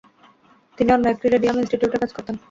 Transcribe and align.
তিনি 0.77 0.89
অন্য 0.93 1.05
একটি 1.07 1.25
রেডিয়াম 1.27 1.55
ইনস্টিটিউটে 1.59 1.97
কাজ 1.97 2.11
করতেন। 2.13 2.35